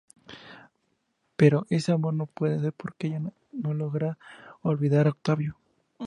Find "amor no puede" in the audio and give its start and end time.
1.91-2.59